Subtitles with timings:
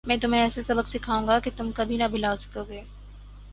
[0.03, 2.81] میں تمہیں ایسا سبق سکھاؤں گا کہ تم کبھی نہ بھلا سکو گے